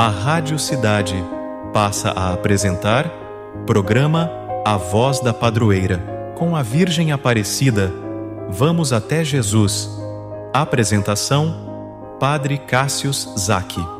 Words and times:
A 0.00 0.08
Rádio 0.08 0.58
Cidade 0.58 1.14
passa 1.74 2.08
a 2.12 2.32
apresentar 2.32 3.06
programa 3.66 4.30
A 4.64 4.78
Voz 4.78 5.20
da 5.20 5.34
Padroeira, 5.34 5.98
com 6.38 6.56
a 6.56 6.62
Virgem 6.62 7.12
Aparecida. 7.12 7.92
Vamos 8.48 8.94
até 8.94 9.22
Jesus. 9.22 9.90
Apresentação: 10.54 12.16
Padre 12.18 12.56
Cássius 12.56 13.28
Zaki. 13.38 13.99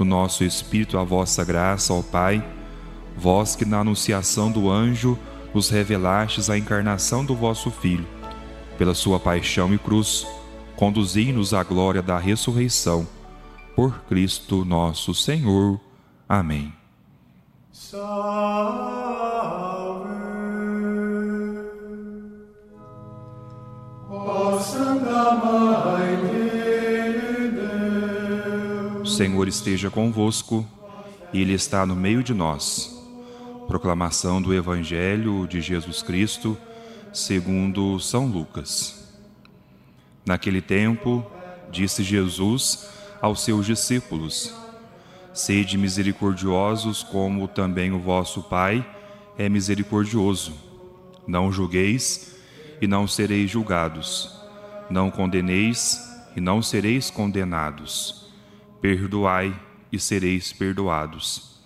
no 0.00 0.06
nosso 0.06 0.42
espírito 0.44 0.96
a 0.96 1.04
vossa 1.04 1.44
graça, 1.44 1.92
ó 1.92 2.00
Pai, 2.00 2.42
vós 3.16 3.54
que 3.54 3.66
na 3.66 3.80
anunciação 3.80 4.50
do 4.50 4.70
anjo 4.70 5.18
nos 5.52 5.68
revelastes 5.68 6.48
a 6.48 6.56
encarnação 6.56 7.22
do 7.22 7.34
vosso 7.34 7.70
Filho. 7.70 8.06
Pela 8.78 8.94
sua 8.94 9.20
paixão 9.20 9.74
e 9.74 9.78
cruz, 9.78 10.26
conduzi-nos 10.74 11.52
à 11.52 11.62
glória 11.62 12.00
da 12.00 12.18
ressurreição. 12.18 13.06
Por 13.76 14.00
Cristo 14.04 14.64
nosso 14.64 15.12
Senhor. 15.12 15.78
Amém. 16.26 16.72
Salve, 17.70 18.00
ó 24.08 24.58
Santa 24.58 25.69
Senhor 29.20 29.46
esteja 29.48 29.90
convosco, 29.90 30.66
Ele 31.30 31.52
está 31.52 31.84
no 31.84 31.94
meio 31.94 32.22
de 32.22 32.32
nós 32.32 33.04
Proclamação 33.68 34.40
do 34.40 34.54
Evangelho 34.54 35.46
de 35.46 35.60
Jesus 35.60 36.00
Cristo, 36.00 36.56
segundo 37.12 38.00
São 38.00 38.24
Lucas. 38.24 39.12
Naquele 40.24 40.62
tempo, 40.62 41.22
disse 41.70 42.02
Jesus 42.02 42.88
aos 43.20 43.42
seus 43.42 43.66
discípulos: 43.66 44.54
Sede 45.34 45.76
misericordiosos, 45.76 47.02
como 47.02 47.46
também 47.46 47.92
o 47.92 47.98
vosso 48.00 48.44
Pai 48.44 48.82
é 49.36 49.50
misericordioso. 49.50 50.54
Não 51.26 51.52
julgueis 51.52 52.36
e 52.80 52.86
não 52.86 53.06
sereis 53.06 53.50
julgados. 53.50 54.34
Não 54.88 55.10
condeneis 55.10 56.00
e 56.34 56.40
não 56.40 56.62
sereis 56.62 57.10
condenados. 57.10 58.29
Perdoai 58.80 59.54
e 59.92 59.98
sereis 59.98 60.52
perdoados. 60.52 61.60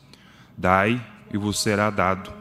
Dai 0.56 1.04
e 1.32 1.38
vos 1.38 1.60
será 1.60 1.90
dado. 1.90 2.32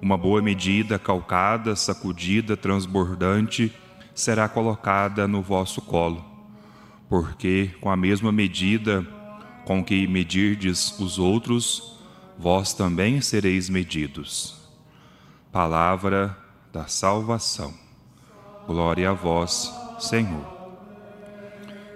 Uma 0.00 0.18
boa 0.18 0.42
medida, 0.42 0.98
calcada, 0.98 1.74
sacudida, 1.74 2.56
transbordante, 2.56 3.72
será 4.14 4.48
colocada 4.48 5.26
no 5.26 5.42
vosso 5.42 5.80
colo. 5.80 6.24
Porque 7.08 7.70
com 7.80 7.90
a 7.90 7.96
mesma 7.96 8.30
medida 8.30 9.06
com 9.64 9.82
que 9.82 10.06
medirdes 10.06 10.98
os 10.98 11.18
outros, 11.18 11.98
vós 12.38 12.74
também 12.74 13.20
sereis 13.20 13.68
medidos. 13.68 14.68
Palavra 15.50 16.36
da 16.72 16.86
salvação. 16.86 17.72
Glória 18.66 19.10
a 19.10 19.14
vós, 19.14 19.72
Senhor. 19.98 20.53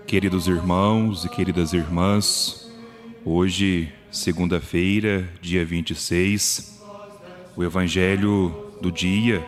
Queridos 0.08 0.49
irmãos 0.49 1.26
e 1.26 1.28
queridas 1.28 1.75
irmãs, 1.75 2.72
hoje 3.26 3.93
segunda-feira, 4.10 5.28
dia 5.38 5.66
26. 5.66 6.82
O 7.55 7.62
Evangelho 7.62 8.72
do 8.81 8.90
dia 8.90 9.46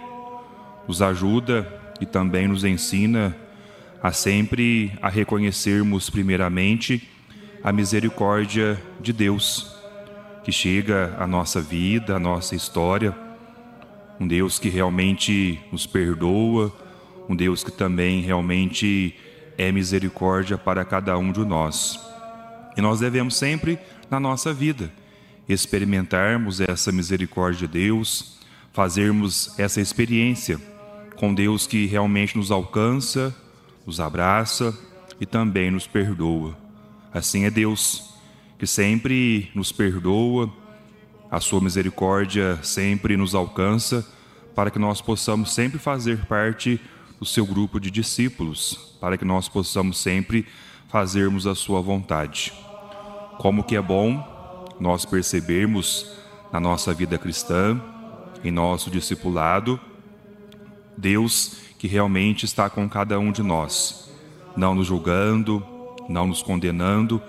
nos 0.86 1.00
ajuda 1.00 1.66
e 1.98 2.04
também 2.04 2.46
nos 2.46 2.62
ensina 2.62 3.34
a 4.02 4.12
sempre 4.12 4.92
a 5.00 5.08
reconhecermos 5.08 6.10
primeiramente 6.10 7.08
a 7.64 7.72
misericórdia 7.72 8.78
de 9.00 9.14
Deus 9.14 9.74
que 10.44 10.52
chega 10.52 11.16
à 11.18 11.26
nossa 11.26 11.62
vida, 11.62 12.16
à 12.16 12.18
nossa 12.18 12.54
história, 12.54 13.16
um 14.20 14.28
Deus 14.28 14.58
que 14.58 14.68
realmente 14.68 15.58
nos 15.72 15.86
perdoa, 15.86 16.70
um 17.30 17.34
Deus 17.34 17.64
que 17.64 17.72
também 17.72 18.20
realmente 18.20 19.16
é 19.60 19.70
misericórdia 19.70 20.56
para 20.56 20.86
cada 20.86 21.18
um 21.18 21.30
de 21.30 21.44
nós. 21.44 22.00
E 22.74 22.80
nós 22.80 23.00
devemos 23.00 23.36
sempre 23.36 23.78
na 24.10 24.18
nossa 24.18 24.54
vida. 24.54 24.90
Experimentarmos 25.46 26.62
essa 26.62 26.90
misericórdia 26.90 27.68
de 27.68 27.74
Deus, 27.74 28.40
fazermos 28.72 29.58
essa 29.58 29.78
experiência 29.78 30.58
com 31.14 31.34
Deus 31.34 31.66
que 31.66 31.84
realmente 31.84 32.38
nos 32.38 32.50
alcança, 32.50 33.36
nos 33.84 34.00
abraça 34.00 34.74
e 35.20 35.26
também 35.26 35.70
nos 35.70 35.86
perdoa. 35.86 36.56
Assim 37.12 37.44
é 37.44 37.50
Deus, 37.50 38.14
que 38.58 38.66
sempre 38.66 39.50
nos 39.54 39.70
perdoa, 39.70 40.50
a 41.30 41.38
sua 41.38 41.60
misericórdia 41.60 42.58
sempre 42.62 43.14
nos 43.14 43.34
alcança, 43.34 44.08
para 44.54 44.70
que 44.70 44.78
nós 44.78 45.02
possamos 45.02 45.52
sempre 45.52 45.78
fazer 45.78 46.24
parte 46.24 46.80
do 47.20 47.26
seu 47.26 47.44
grupo 47.44 47.78
de 47.78 47.90
discípulos, 47.90 48.96
para 48.98 49.18
que 49.18 49.24
nós 49.24 49.46
possamos 49.46 49.98
sempre 49.98 50.46
fazermos 50.88 51.46
a 51.46 51.54
sua 51.54 51.82
vontade. 51.82 52.52
Como 53.38 53.62
que 53.62 53.76
é 53.76 53.82
bom 53.82 54.66
nós 54.80 55.04
percebermos 55.04 56.10
na 56.50 56.58
nossa 56.58 56.94
vida 56.94 57.18
cristã, 57.18 57.80
em 58.42 58.50
nosso 58.50 58.90
discipulado, 58.90 59.78
Deus 60.96 61.58
que 61.78 61.86
realmente 61.86 62.44
está 62.44 62.68
com 62.68 62.88
cada 62.88 63.18
um 63.18 63.30
de 63.30 63.42
nós, 63.42 64.10
não 64.56 64.74
nos 64.74 64.86
julgando, 64.86 65.64
não 66.08 66.26
nos 66.26 66.42
condenando, 66.42 67.22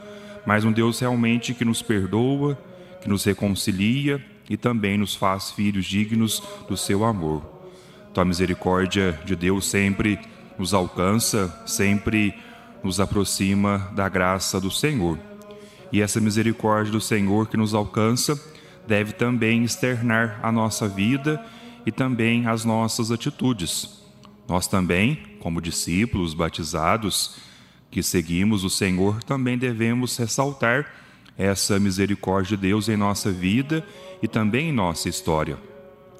mas 0.45 0.65
um 0.65 0.71
Deus 0.71 0.99
realmente 0.99 1.53
que 1.53 1.63
nos 1.63 1.81
perdoa, 1.81 2.57
que 3.01 3.07
nos 3.07 3.23
reconcilia 3.23 4.23
e 4.49 4.57
também 4.57 4.97
nos 4.97 5.15
faz 5.15 5.51
filhos 5.51 5.85
dignos 5.85 6.41
do 6.67 6.75
seu 6.75 7.05
amor. 7.05 7.60
Então 8.11 8.21
a 8.21 8.25
misericórdia 8.25 9.17
de 9.25 9.35
Deus 9.35 9.65
sempre 9.69 10.19
nos 10.57 10.73
alcança, 10.73 11.63
sempre 11.65 12.35
nos 12.83 12.99
aproxima 12.99 13.89
da 13.95 14.09
graça 14.09 14.59
do 14.59 14.69
Senhor. 14.69 15.17
E 15.91 16.01
essa 16.01 16.19
misericórdia 16.19 16.91
do 16.91 17.01
Senhor 17.01 17.47
que 17.47 17.57
nos 17.57 17.73
alcança 17.73 18.39
deve 18.85 19.13
também 19.13 19.63
externar 19.63 20.39
a 20.43 20.51
nossa 20.51 20.87
vida 20.87 21.43
e 21.85 21.91
também 21.91 22.47
as 22.47 22.65
nossas 22.65 23.11
atitudes. 23.11 24.01
Nós 24.47 24.67
também, 24.67 25.15
como 25.39 25.61
discípulos 25.61 26.33
batizados 26.33 27.37
que 27.89 28.03
seguimos 28.03 28.63
o 28.63 28.69
Senhor, 28.69 29.23
também 29.23 29.57
devemos 29.57 30.17
ressaltar 30.17 30.85
essa 31.37 31.79
misericórdia 31.79 32.57
de 32.57 32.63
Deus 32.67 32.89
em 32.89 32.97
nossa 32.97 33.31
vida 33.31 33.85
e 34.21 34.27
também 34.27 34.69
em 34.69 34.73
nossa 34.73 35.07
história. 35.07 35.57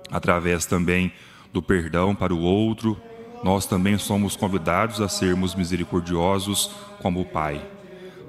Através 0.10 0.66
também 0.66 1.12
do 1.52 1.62
perdão 1.62 2.16
para 2.16 2.34
o 2.34 2.40
outro, 2.40 3.00
nós 3.44 3.66
também 3.66 3.98
somos 3.98 4.36
convidados 4.36 5.02
a 5.02 5.10
sermos 5.10 5.56
misericordiosos 5.56 6.72
como 7.02 7.22
o 7.22 7.26
Pai 7.26 7.62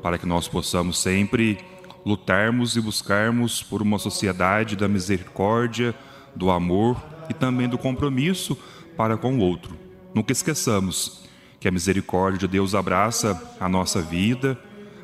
para 0.02 0.18
que 0.18 0.26
nós 0.26 0.48
possamos 0.48 0.98
sempre 0.98 1.58
lutarmos 2.04 2.76
e 2.76 2.80
buscarmos 2.80 3.62
por 3.62 3.80
uma 3.80 3.98
sociedade 3.98 4.74
da 4.74 4.88
misericórdia, 4.88 5.94
do 6.34 6.50
amor 6.50 7.00
e 7.30 7.32
também 7.32 7.68
do 7.68 7.78
compromisso 7.78 8.58
para 8.96 9.16
com 9.16 9.38
o 9.38 9.38
outro. 9.38 9.78
Nunca 10.12 10.32
esqueçamos 10.32 11.22
que 11.60 11.68
a 11.68 11.70
misericórdia 11.70 12.40
de 12.40 12.48
Deus 12.48 12.74
abraça 12.74 13.40
a 13.60 13.68
nossa 13.68 14.02
vida, 14.02 14.58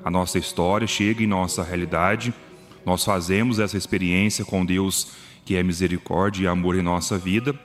a 0.05 0.11
nossa 0.11 0.39
história, 0.39 0.89
chega 0.89 1.23
em 1.23 1.27
nossa 1.27 1.63
realidade. 1.63 2.35
Nós 2.85 3.05
fazemos 3.05 3.61
essa 3.61 3.77
experiência 3.77 4.45
com 4.45 4.67
Deus 4.67 5.13
que 5.45 5.55
é 5.57 5.63
misericórdia 5.63 6.45
e 6.45 6.49
amor 6.49 6.75
em 6.75 6.83
nossa 6.83 7.17
vida, 7.17 7.59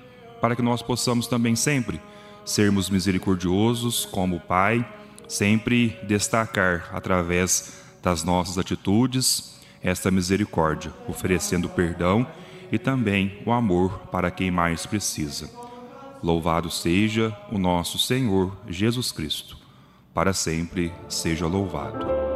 para 0.44 0.58
que 0.58 0.62
nós 0.62 0.82
possamos 0.82 1.26
também 1.26 1.56
sempre 1.56 2.02
sermos 2.44 2.90
misericordiosos 2.90 4.04
como 4.04 4.36
o 4.36 4.40
Pai 4.42 4.86
sempre 5.26 5.98
destacar 6.04 6.90
através 6.92 7.82
das 8.04 8.26
nossas 8.26 8.58
atitudes 8.58 9.58
esta 9.82 10.12
misericórdia, 10.12 10.92
oferecendo 11.08 11.70
perdão 11.70 12.28
e 12.70 12.78
também 12.78 13.42
o 13.46 13.54
amor 13.54 14.00
para 14.12 14.30
quem 14.30 14.52
mais 14.52 14.86
precisa. 14.86 15.50
Louvado 16.22 16.70
seja 16.70 17.34
o 17.50 17.58
nosso 17.58 17.98
Senhor 17.98 18.54
Jesus 18.68 19.14
Cristo. 19.14 19.58
Para 20.14 20.34
sempre 20.34 20.92
seja 21.08 21.48
louvado. 21.48 22.33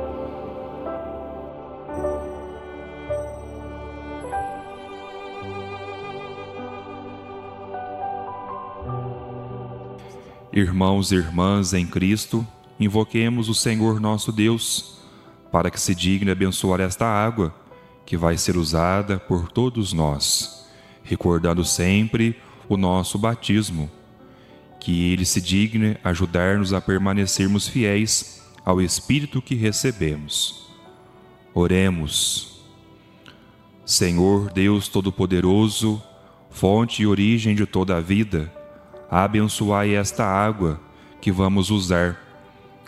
Irmãos 10.58 11.12
e 11.12 11.16
irmãs 11.16 11.72
em 11.76 11.86
Cristo, 11.86 12.44
Invoquemos 12.80 13.48
o 13.48 13.54
Senhor 13.54 14.00
nosso 14.00 14.32
Deus, 14.32 14.98
para 15.52 15.70
que 15.70 15.80
se 15.80 15.94
digne 15.94 16.32
abençoar 16.32 16.80
esta 16.80 17.06
água 17.06 17.54
que 18.08 18.18
vai 18.18 18.40
ser 18.40 18.58
usada 18.58 19.20
por 19.20 19.52
todos 19.52 19.94
nós, 19.94 20.68
recordando 21.04 21.64
sempre 21.64 22.36
o 22.68 22.76
nosso 22.76 23.20
batismo. 23.20 23.88
Que 24.80 25.12
ele 25.14 25.26
se 25.26 25.40
digne 25.40 25.96
ajudar-nos 26.04 26.74
a 26.74 26.82
permanecermos 26.82 27.68
fiéis 27.68 28.44
ao 28.66 28.82
Espírito 28.82 29.44
que 29.44 29.54
recebemos. 29.54 30.72
Oremos. 31.54 32.66
Senhor 33.86 34.52
Deus 34.52 34.88
Todo-Poderoso, 34.88 36.02
fonte 36.50 37.04
e 37.04 37.06
origem 37.06 37.54
de 37.54 37.68
toda 37.68 37.98
a 37.98 38.02
vida, 38.02 38.52
abençoai 39.10 39.96
esta 39.96 40.26
água 40.26 40.80
que 41.22 41.32
vamos 41.32 41.70
usar 41.70 42.18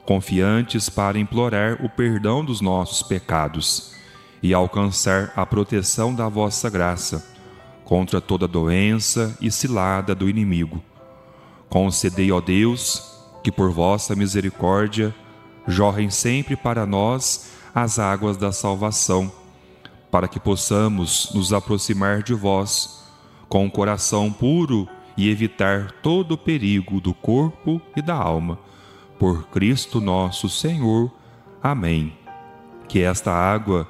confiantes 0.05 0.89
para 0.89 1.19
implorar 1.19 1.83
o 1.85 1.89
perdão 1.89 2.43
dos 2.43 2.61
nossos 2.61 3.03
pecados 3.03 3.93
e 4.41 4.53
alcançar 4.53 5.31
a 5.35 5.45
proteção 5.45 6.13
da 6.13 6.27
vossa 6.27 6.69
graça 6.69 7.25
contra 7.83 8.19
toda 8.19 8.47
doença 8.47 9.37
e 9.41 9.51
cilada 9.51 10.15
do 10.15 10.29
inimigo. 10.29 10.81
Concedei, 11.69 12.31
ó 12.31 12.41
Deus, 12.41 13.19
que 13.43 13.51
por 13.51 13.71
vossa 13.71 14.15
misericórdia 14.15 15.13
jorrem 15.67 16.09
sempre 16.09 16.55
para 16.55 16.85
nós 16.85 17.51
as 17.73 17.99
águas 17.99 18.37
da 18.37 18.51
salvação, 18.51 19.31
para 20.09 20.27
que 20.27 20.39
possamos 20.39 21.31
nos 21.33 21.53
aproximar 21.53 22.23
de 22.23 22.33
vós 22.33 23.03
com 23.47 23.65
um 23.65 23.69
coração 23.69 24.31
puro 24.31 24.87
e 25.19 25.29
evitar 25.29 25.91
todo 26.01 26.31
o 26.31 26.37
perigo 26.37 27.01
do 27.01 27.13
corpo 27.13 27.81
e 27.93 28.01
da 28.01 28.15
alma 28.15 28.57
por 29.19 29.49
Cristo 29.49 29.99
nosso 29.99 30.47
Senhor. 30.47 31.11
Amém. 31.61 32.17
Que 32.87 33.03
esta 33.03 33.33
água 33.33 33.85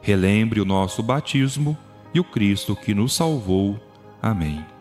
relembre 0.00 0.60
o 0.60 0.64
nosso 0.64 1.02
batismo 1.02 1.76
e 2.14 2.20
o 2.20 2.24
Cristo 2.24 2.76
que 2.76 2.94
nos 2.94 3.12
salvou. 3.12 3.76
Amém. 4.22 4.77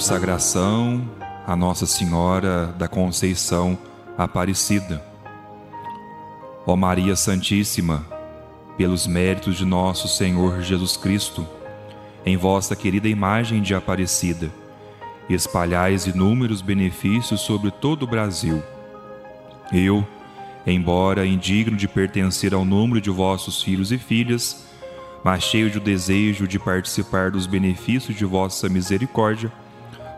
Consagração 0.00 1.06
a 1.46 1.54
Nossa 1.54 1.84
Senhora 1.84 2.68
da 2.78 2.88
Conceição 2.88 3.76
Aparecida. 4.16 5.04
Ó 6.66 6.74
Maria 6.74 7.14
Santíssima, 7.14 8.06
pelos 8.78 9.06
méritos 9.06 9.58
de 9.58 9.66
nosso 9.66 10.08
Senhor 10.08 10.62
Jesus 10.62 10.96
Cristo, 10.96 11.46
em 12.24 12.34
vossa 12.34 12.74
querida 12.74 13.08
imagem 13.08 13.60
de 13.60 13.74
Aparecida, 13.74 14.50
espalhais 15.28 16.06
inúmeros 16.06 16.62
benefícios 16.62 17.42
sobre 17.42 17.70
todo 17.70 18.04
o 18.04 18.06
Brasil. 18.06 18.62
Eu, 19.70 20.02
embora 20.66 21.26
indigno 21.26 21.76
de 21.76 21.86
pertencer 21.86 22.54
ao 22.54 22.64
número 22.64 23.02
de 23.02 23.10
vossos 23.10 23.62
filhos 23.62 23.92
e 23.92 23.98
filhas, 23.98 24.64
mas 25.22 25.42
cheio 25.42 25.70
de 25.70 25.78
desejo 25.78 26.48
de 26.48 26.58
participar 26.58 27.30
dos 27.30 27.46
benefícios 27.46 28.16
de 28.16 28.24
vossa 28.24 28.66
misericórdia, 28.66 29.52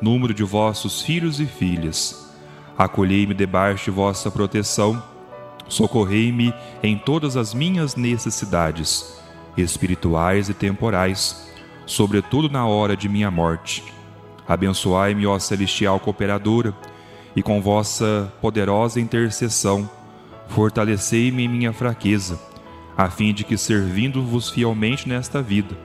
número 0.00 0.32
de 0.32 0.44
vossos 0.44 1.02
filhos 1.02 1.40
e 1.40 1.46
filhas. 1.46 2.28
Acolhei-me 2.76 3.34
debaixo 3.34 3.86
de 3.86 3.90
vossa 3.90 4.30
proteção, 4.30 5.02
socorrei-me 5.68 6.54
em 6.82 6.96
todas 6.96 7.36
as 7.36 7.52
minhas 7.52 7.96
necessidades, 7.96 9.20
espirituais 9.56 10.48
e 10.48 10.54
temporais, 10.54 11.50
sobretudo 11.86 12.48
na 12.48 12.66
hora 12.66 12.96
de 12.96 13.08
minha 13.08 13.30
morte. 13.30 13.82
Abençoai-me, 14.46 15.26
ó 15.26 15.38
celestial 15.38 15.98
cooperadora, 15.98 16.74
e 17.34 17.42
com 17.42 17.60
vossa 17.60 18.32
poderosa 18.40 19.00
intercessão, 19.00 19.88
fortalecei-me 20.48 21.44
em 21.44 21.48
minha 21.48 21.72
fraqueza, 21.72 22.40
a 22.96 23.10
fim 23.10 23.34
de 23.34 23.44
que, 23.44 23.56
servindo-vos 23.56 24.50
fielmente 24.50 25.08
nesta 25.08 25.42
vida, 25.42 25.76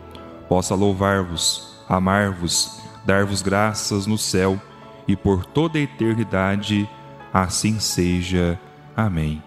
possa 0.47 0.73
louvar-vos, 0.75 1.83
amar-vos 1.89 2.81
dar-vos 3.05 3.41
graças 3.41 4.05
no 4.07 4.17
céu 4.17 4.59
e 5.07 5.15
por 5.15 5.45
toda 5.45 5.77
a 5.77 5.81
eternidade. 5.81 6.89
Assim 7.33 7.79
seja. 7.79 8.59
Amém. 8.95 9.41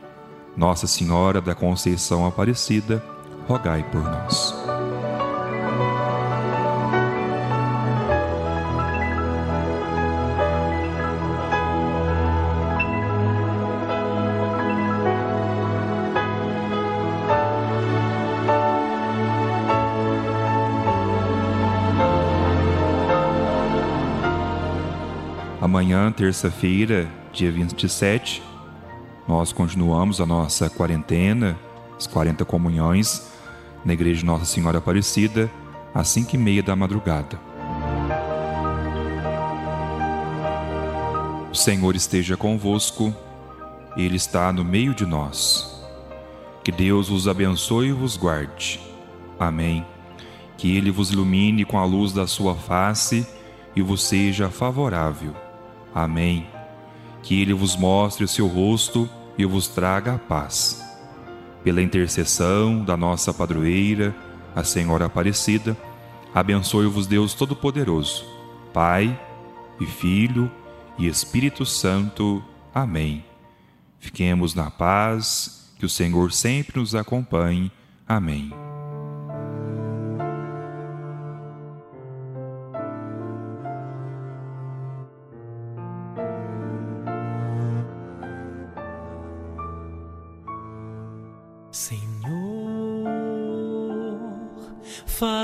Nossa 0.56 0.86
Senhora 0.86 1.40
da 1.40 1.54
Conceição 1.54 2.26
Aparecida, 2.26 3.04
rogai 3.46 3.84
por 3.90 4.02
nós. 4.02 4.65
Amanhã, 25.76 26.10
terça-feira, 26.10 27.06
dia 27.34 27.52
27, 27.52 28.42
nós 29.28 29.52
continuamos 29.52 30.22
a 30.22 30.24
nossa 30.24 30.70
quarentena, 30.70 31.54
as 31.94 32.06
40 32.06 32.46
comunhões, 32.46 33.30
na 33.84 33.92
Igreja 33.92 34.24
Nossa 34.24 34.46
Senhora 34.46 34.78
Aparecida, 34.78 35.50
às 35.94 36.08
5 36.08 36.34
e 36.34 36.38
meia 36.38 36.62
da 36.62 36.74
madrugada. 36.74 37.38
O 41.50 41.54
Senhor 41.54 41.94
esteja 41.94 42.38
convosco, 42.38 43.14
Ele 43.98 44.16
está 44.16 44.50
no 44.54 44.64
meio 44.64 44.94
de 44.94 45.04
nós. 45.04 45.78
Que 46.64 46.72
Deus 46.72 47.10
vos 47.10 47.28
abençoe 47.28 47.88
e 47.88 47.92
vos 47.92 48.16
guarde. 48.16 48.80
Amém. 49.38 49.84
Que 50.56 50.74
Ele 50.74 50.90
vos 50.90 51.10
ilumine 51.10 51.66
com 51.66 51.78
a 51.78 51.84
luz 51.84 52.14
da 52.14 52.26
sua 52.26 52.54
face 52.54 53.26
e 53.76 53.82
vos 53.82 54.02
seja 54.04 54.48
favorável. 54.48 55.44
Amém. 55.96 56.46
Que 57.22 57.40
Ele 57.40 57.54
vos 57.54 57.74
mostre 57.74 58.22
o 58.22 58.28
seu 58.28 58.46
rosto 58.46 59.08
e 59.38 59.46
vos 59.46 59.66
traga 59.66 60.16
a 60.16 60.18
paz. 60.18 60.84
Pela 61.64 61.80
intercessão 61.80 62.84
da 62.84 62.98
nossa 62.98 63.32
padroeira, 63.32 64.14
a 64.54 64.62
Senhora 64.62 65.06
Aparecida, 65.06 65.74
abençoe-vos 66.34 67.06
Deus 67.06 67.32
Todo-Poderoso, 67.32 68.26
Pai 68.74 69.18
e 69.80 69.86
Filho 69.86 70.52
e 70.98 71.06
Espírito 71.06 71.64
Santo. 71.64 72.44
Amém. 72.74 73.24
Fiquemos 73.98 74.54
na 74.54 74.70
paz, 74.70 75.72
que 75.78 75.86
o 75.86 75.88
Senhor 75.88 76.30
sempre 76.30 76.78
nos 76.78 76.94
acompanhe. 76.94 77.72
Amém. 78.06 78.65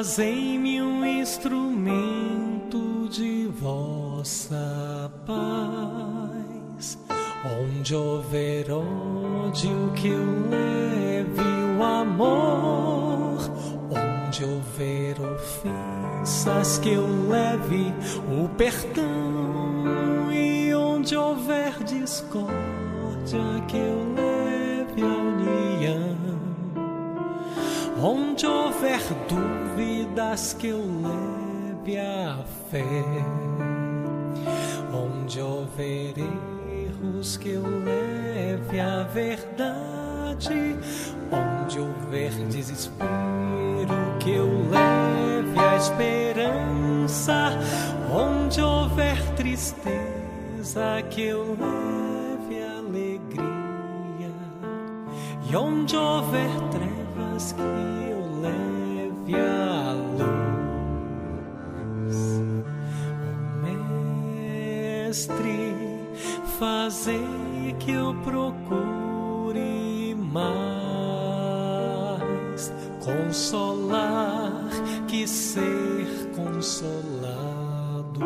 Fazei-me 0.03 0.83
um 0.83 1.07
instrumento 1.07 3.09
de 3.09 3.47
vossa 3.47 5.09
paz. 5.25 6.99
Onde 7.63 7.95
houver 7.95 8.67
ódio, 8.73 9.93
que 9.95 10.09
eu 10.09 10.51
leve 10.51 11.41
o 11.79 11.83
amor. 11.85 13.39
Onde 13.93 14.45
houver 14.45 15.21
ofensas, 15.21 16.79
que 16.79 16.95
eu 16.95 17.07
leve 17.29 17.95
o 18.29 18.49
perdão. 18.57 20.33
E 20.33 20.75
onde 20.75 21.17
houver 21.17 21.81
discórdia, 21.85 22.51
que 23.69 23.77
eu 23.77 24.02
que 30.59 30.69
eu 30.69 30.79
leve 30.79 31.99
a 31.99 32.39
fé. 32.71 32.85
Onde 34.93 35.41
houver 35.41 36.15
erros, 36.19 37.39
que 37.39 37.51
eu 37.51 37.63
leve 37.63 38.79
a 38.79 39.05
verdade. 39.05 40.77
Onde 41.33 41.81
houver 41.81 42.31
desespero, 42.49 43.09
que 44.21 44.33
eu 44.33 44.47
leve 44.71 45.59
a 45.59 45.77
esperança. 45.77 47.59
Onde 48.15 48.61
houver 48.61 49.19
tristeza, 49.35 51.03
que 51.09 51.23
eu 51.23 51.57
leve 51.59 52.63
a 52.63 52.79
alegria. 52.79 54.33
E 55.51 55.57
onde 55.57 55.97
houver 55.97 56.51
trevas, 56.71 57.53
que 57.53 57.63
eu 57.63 58.41
leve 58.43 59.35
a 59.35 59.62
mestre, 65.23 65.75
fazei 66.59 67.77
que 67.79 67.93
eu 67.93 68.15
procure 68.25 70.15
mais. 70.15 70.43
Consolar 73.05 74.69
que 75.09 75.27
ser 75.27 76.31
consolado, 76.35 78.21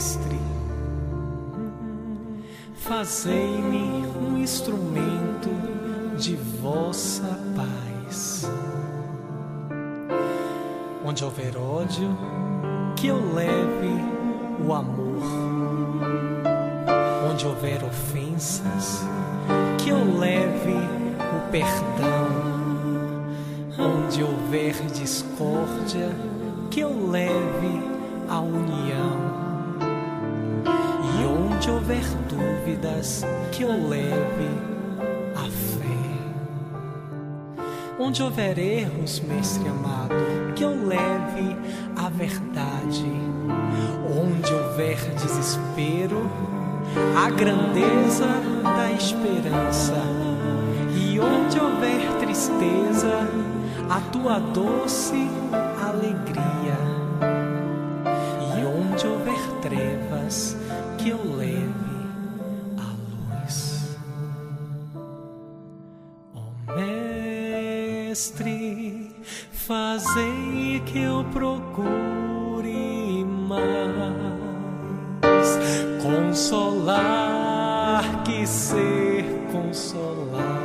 Mestre, 0.00 0.40
fazei-me 2.74 4.06
um 4.18 4.38
instrumento 4.38 5.50
de 6.16 6.36
vossa 6.36 7.38
paz. 7.54 8.50
Onde 11.04 11.22
houver 11.22 11.54
ódio, 11.54 12.16
que 12.96 13.08
eu 13.08 13.34
leve 13.34 13.92
o 14.66 14.72
amor. 14.72 15.22
Onde 17.30 17.46
houver 17.46 17.84
ofensas, 17.84 19.04
que 19.76 19.90
eu 19.90 20.18
leve 20.18 20.76
o 21.18 21.50
perdão. 21.50 22.26
Onde 23.78 24.22
houver 24.22 24.72
discórdia, 24.94 26.08
que 26.70 26.80
eu 26.80 27.10
leve 27.10 27.82
a 28.30 28.40
união. 28.40 28.89
Houver 32.00 32.16
dúvidas, 32.28 33.24
que 33.52 33.62
eu 33.62 33.88
leve 33.88 34.48
a 35.36 35.44
fé. 35.44 36.00
Onde 37.98 38.22
houver 38.22 38.58
erros, 38.58 39.20
Mestre 39.20 39.68
amado, 39.68 40.14
que 40.54 40.64
eu 40.64 40.70
leve 40.86 41.56
a 41.96 42.08
verdade. 42.08 43.04
Onde 44.08 44.52
houver 44.52 44.96
desespero, 45.14 46.28
a 47.16 47.30
grandeza 47.30 48.26
da 48.62 48.90
esperança. 48.92 50.02
E 50.96 51.20
onde 51.20 51.58
houver 51.58 52.18
tristeza, 52.18 53.28
a 53.88 54.00
tua 54.12 54.38
doce 54.38 55.28
Mestre, 68.20 69.16
fazei 69.50 70.82
que 70.84 71.00
eu 71.00 71.24
procure 71.32 73.24
mais 73.48 73.58
consolar 76.02 77.02
que 78.22 78.46
ser 78.46 79.24
consolado, 79.50 80.59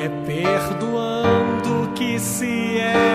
é 0.00 0.08
perdoando 0.08 1.92
que 1.94 2.18
se 2.18 2.78
é 2.78 3.09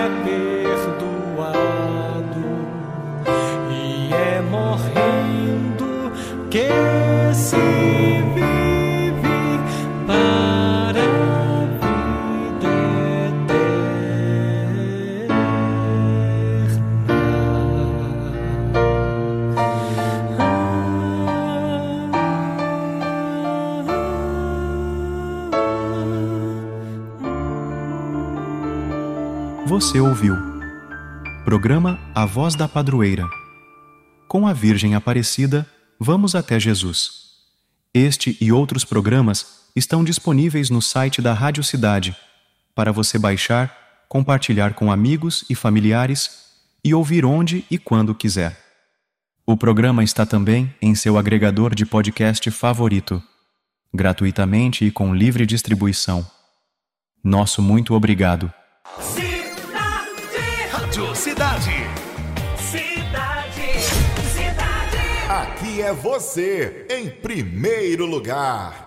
ouviu. 30.16 30.34
Programa 31.44 32.00
A 32.14 32.24
Voz 32.24 32.54
da 32.54 32.66
Padroeira. 32.66 33.28
Com 34.26 34.48
a 34.48 34.54
Virgem 34.54 34.94
Aparecida, 34.94 35.70
vamos 36.00 36.34
até 36.34 36.58
Jesus. 36.58 37.10
Este 37.92 38.34
e 38.40 38.50
outros 38.50 38.82
programas 38.82 39.66
estão 39.76 40.02
disponíveis 40.02 40.70
no 40.70 40.80
site 40.80 41.20
da 41.20 41.34
Rádio 41.34 41.62
Cidade 41.62 42.16
para 42.74 42.90
você 42.92 43.18
baixar, 43.18 43.76
compartilhar 44.08 44.72
com 44.72 44.90
amigos 44.90 45.44
e 45.50 45.54
familiares 45.54 46.46
e 46.82 46.94
ouvir 46.94 47.26
onde 47.26 47.66
e 47.70 47.76
quando 47.76 48.14
quiser. 48.14 48.58
O 49.46 49.54
programa 49.54 50.02
está 50.02 50.24
também 50.24 50.74
em 50.80 50.94
seu 50.94 51.18
agregador 51.18 51.74
de 51.74 51.84
podcast 51.84 52.50
favorito, 52.50 53.22
gratuitamente 53.92 54.82
e 54.86 54.90
com 54.90 55.14
livre 55.14 55.44
distribuição. 55.44 56.26
Nosso 57.22 57.60
muito 57.60 57.92
obrigado. 57.92 58.50
Cidade, 58.98 59.25
Rádio 60.96 61.14
Cidade. 61.14 61.72
cidade, 62.56 63.82
cidade. 64.32 64.96
Aqui 65.28 65.82
é 65.82 65.92
você, 65.92 66.86
em 66.88 67.10
primeiro 67.10 68.06
lugar. 68.06 68.85